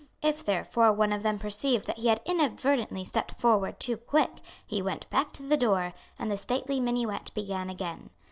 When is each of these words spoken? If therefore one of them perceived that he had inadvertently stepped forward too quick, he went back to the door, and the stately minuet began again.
If 0.23 0.43
therefore 0.43 0.91
one 0.93 1.13
of 1.13 1.21
them 1.21 1.37
perceived 1.37 1.85
that 1.85 1.99
he 1.99 2.07
had 2.07 2.21
inadvertently 2.25 3.03
stepped 3.05 3.39
forward 3.39 3.79
too 3.79 3.97
quick, 3.97 4.31
he 4.65 4.81
went 4.81 5.07
back 5.11 5.31
to 5.33 5.43
the 5.43 5.57
door, 5.57 5.93
and 6.17 6.31
the 6.31 6.37
stately 6.37 6.79
minuet 6.79 7.31
began 7.35 7.69
again. 7.69 8.09